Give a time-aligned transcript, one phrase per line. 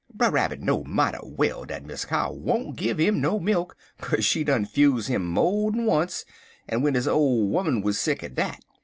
[0.11, 4.43] Brer Rabbit know mighty well dat Miss Cow won't give 'im no milk, kaze she
[4.43, 6.25] done 'fuse 'im mo'n once,
[6.67, 8.65] en w'en his ole 'oman wuz sick, at dat.